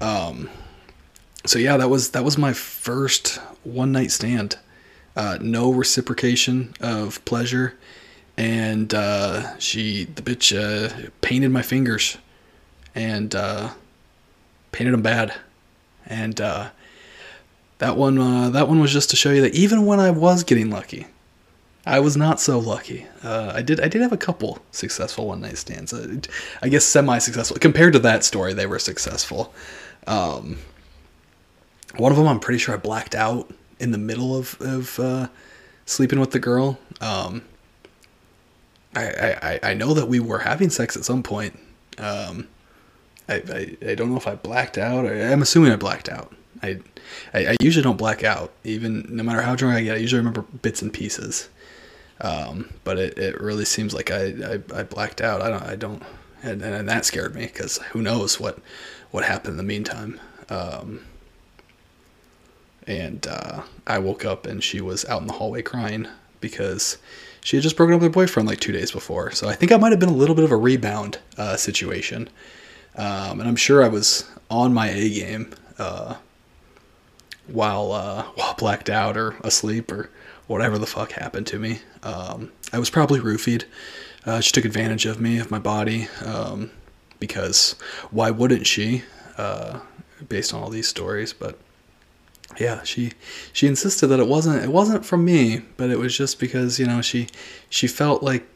[0.00, 0.48] Um,
[1.44, 4.56] so yeah, that was that was my first one night stand.
[5.18, 7.76] Uh, no reciprocation of pleasure,
[8.36, 12.18] and uh, she the bitch uh, painted my fingers,
[12.94, 13.70] and uh,
[14.70, 15.34] painted them bad,
[16.06, 16.70] and uh,
[17.78, 20.44] that one uh, that one was just to show you that even when I was
[20.44, 21.08] getting lucky,
[21.84, 23.04] I was not so lucky.
[23.24, 25.92] Uh, I did I did have a couple successful one night stands.
[25.92, 26.18] Uh,
[26.62, 28.52] I guess semi successful compared to that story.
[28.52, 29.52] They were successful.
[30.06, 30.58] Um,
[31.96, 33.50] one of them I'm pretty sure I blacked out
[33.80, 35.28] in the middle of of uh,
[35.86, 36.78] sleeping with the girl.
[37.00, 37.42] Um,
[38.94, 41.58] I, I I know that we were having sex at some point.
[41.98, 42.48] Um,
[43.28, 45.04] I, I I don't know if I blacked out.
[45.04, 46.34] Or, I'm assuming I blacked out.
[46.62, 46.80] I,
[47.32, 49.96] I, I usually don't black out, even no matter how drunk I get.
[49.96, 51.48] I usually remember bits and pieces.
[52.20, 55.40] Um, but it, it really seems like I, I, I blacked out.
[55.40, 56.02] I don't I don't,
[56.42, 58.58] and, and that scared me because who knows what
[59.10, 60.20] what happened in the meantime.
[60.48, 61.04] Um,
[62.88, 66.08] and uh, I woke up and she was out in the hallway crying
[66.40, 66.96] because
[67.44, 69.30] she had just broken up with her boyfriend like two days before.
[69.30, 72.30] So I think I might have been a little bit of a rebound uh, situation.
[72.96, 76.16] Um, and I'm sure I was on my A game uh,
[77.46, 80.10] while uh, while blacked out or asleep or
[80.46, 81.80] whatever the fuck happened to me.
[82.02, 83.64] Um, I was probably roofied.
[84.24, 86.70] Uh, she took advantage of me, of my body, um,
[87.20, 87.76] because
[88.10, 89.04] why wouldn't she?
[89.36, 89.80] Uh,
[90.28, 91.56] based on all these stories, but
[92.56, 93.12] yeah, she
[93.52, 96.86] she insisted that it wasn't it wasn't from me, but it was just because you
[96.86, 97.28] know she
[97.68, 98.46] she felt like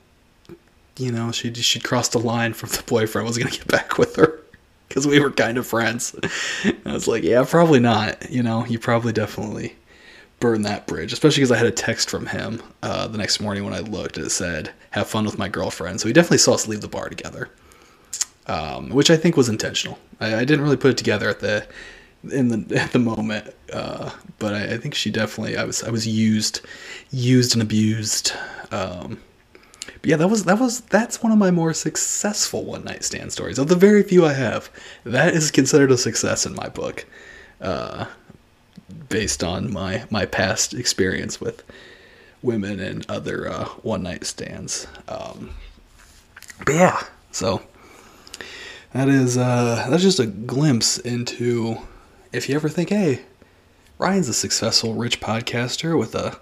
[0.96, 4.16] you know she she'd crossed a line from the boyfriend was gonna get back with
[4.16, 4.40] her
[4.88, 6.14] because we were kind of friends.
[6.86, 8.30] I was like, yeah, probably not.
[8.30, 9.74] You know, you probably definitely
[10.40, 13.64] burn that bridge, especially because I had a text from him uh, the next morning
[13.64, 14.18] when I looked.
[14.18, 17.08] It said, "Have fun with my girlfriend." So he definitely saw us leave the bar
[17.08, 17.48] together,
[18.46, 19.98] um, which I think was intentional.
[20.20, 21.66] I, I, didn't really put it together at the
[22.30, 25.90] in the at the moment, uh, but I, I, think she definitely I was I
[25.90, 26.60] was used,
[27.10, 28.32] used and abused.
[28.70, 29.20] Um,
[29.84, 33.32] but yeah, that was that was that's one of my more successful one night stand
[33.32, 33.58] stories.
[33.58, 34.70] Of the very few I have,
[35.04, 37.06] that is considered a success in my book.
[37.60, 38.06] Uh,
[39.08, 41.62] based on my my past experience with
[42.42, 44.86] women and other uh, one night stands.
[45.08, 45.50] Um,
[46.64, 47.62] but yeah, so
[48.92, 51.78] that is uh, that's just a glimpse into
[52.32, 53.22] if you ever think, hey,
[53.98, 56.38] Ryan's a successful rich podcaster with a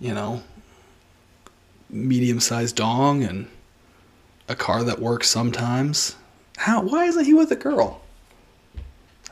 [0.00, 0.42] you know
[1.90, 3.48] medium sized dong and
[4.48, 6.16] a car that works sometimes.
[6.58, 8.02] How why isn't he with a girl?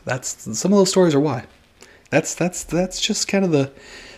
[0.04, 1.46] That's some of those stories are why
[2.10, 3.72] that's that's that's just kind of the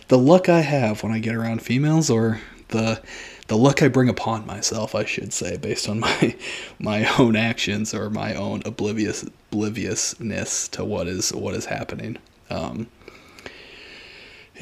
[0.07, 2.39] the luck I have when I get around females, or
[2.69, 3.01] the
[3.49, 6.35] the luck I bring upon myself, I should say, based on my
[6.79, 12.17] my own actions or my own oblivious obliviousness to what is what is happening.
[12.49, 12.87] Um,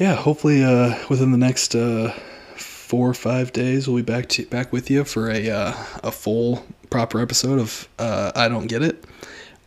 [0.00, 2.12] yeah, hopefully uh, within the next uh,
[2.56, 6.10] four or five days, we'll be back to back with you for a uh, a
[6.10, 9.04] full proper episode of uh, I don't get it.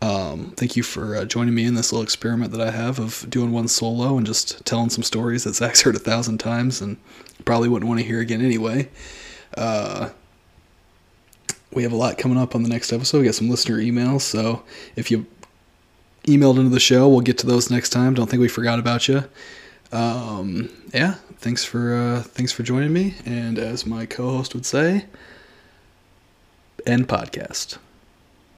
[0.00, 3.24] Um, thank you for uh, joining me in this little experiment that I have of
[3.30, 6.96] doing one solo and just telling some stories that Zach's heard a thousand times and
[7.42, 8.88] probably wouldn't want to hear again anyway.
[9.56, 10.10] Uh,
[11.72, 13.18] we have a lot coming up on the next episode.
[13.18, 14.62] We got some listener emails, so
[14.96, 15.26] if you
[16.24, 18.14] emailed into the show, we'll get to those next time.
[18.14, 19.24] Don't think we forgot about you.
[19.90, 25.06] Um, yeah, thanks for uh, thanks for joining me, and as my co-host would say,
[26.86, 27.78] end podcast.